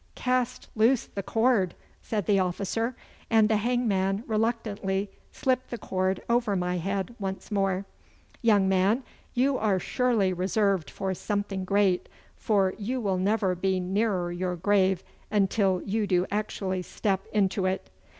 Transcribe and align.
'Cast 0.15 0.67
loose 0.73 1.05
the 1.05 1.21
cord!' 1.21 1.75
said 2.01 2.25
the 2.25 2.39
officer, 2.39 2.95
and 3.29 3.49
the 3.49 3.57
hangman 3.57 4.23
reluctantly 4.25 5.11
slipped 5.31 5.69
the 5.69 5.77
cord 5.77 6.23
over 6.27 6.55
my 6.55 6.77
head 6.77 7.13
once 7.19 7.51
more. 7.51 7.85
'Young 8.41 8.67
man, 8.67 9.03
you 9.35 9.59
are 9.59 9.77
surely 9.77 10.33
reserved 10.33 10.89
for 10.89 11.13
something 11.13 11.63
great, 11.65 12.09
for 12.35 12.73
you 12.79 12.99
will 12.99 13.19
never 13.19 13.53
be 13.53 13.79
nearer 13.79 14.31
your 14.31 14.55
grave 14.55 15.03
until 15.29 15.83
you 15.85 16.07
do 16.07 16.25
actually 16.31 16.81
step 16.81 17.27
into 17.31 17.67
it. 17.67 17.91